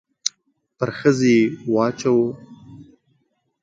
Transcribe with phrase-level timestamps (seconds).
[0.77, 2.29] پر ښځې يې واچاوه.